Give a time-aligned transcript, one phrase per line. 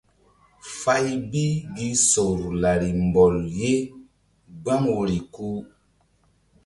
[0.79, 1.45] Fay bi
[1.75, 3.71] gi sor lari mbɔl ye
[4.61, 5.47] gbam woyri ku.